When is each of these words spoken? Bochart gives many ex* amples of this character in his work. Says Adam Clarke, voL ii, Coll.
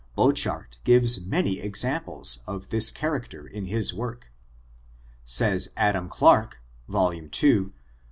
Bochart 0.17 0.79
gives 0.83 1.21
many 1.23 1.61
ex* 1.61 1.83
amples 1.83 2.39
of 2.47 2.69
this 2.69 2.89
character 2.89 3.45
in 3.45 3.65
his 3.65 3.93
work. 3.93 4.31
Says 5.25 5.69
Adam 5.77 6.09
Clarke, 6.09 6.57
voL 6.89 7.13
ii, 7.13 7.29
Coll. 7.29 7.69